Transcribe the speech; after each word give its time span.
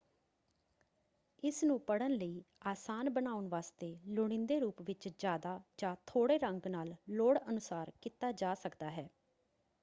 ਇਸਨੂੰ 1.43 1.79
ਪੜ੍ਹਨ 1.79 2.11
ਲਈ 2.11 2.43
ਆਸਾਨ 2.65 3.09
ਬਣਾਉਣ 3.09 3.47
ਵਾਸਤੇ 3.47 3.95
ਲੁੜੀਂਦੇ 4.07 4.59
ਰੂਪ 4.59 4.81
ਵਿੱਚ 4.81 5.07
ਜ਼ਿਆਦਾ 5.09 5.59
ਜਾਂ 5.77 5.95
ਥੋੜੇ 6.07 6.37
ਰੰਗ 6.37 6.67
ਨਾਲ 6.67 6.95
ਲੋੜ 7.09 7.37
ਅਨੁਸਾਰ 7.49 7.91
ਕੀਤਾ 8.01 8.31
ਜਾ 8.31 8.53
ਸਕਦਾ 8.55 8.89
ਹੈ। 8.89 9.09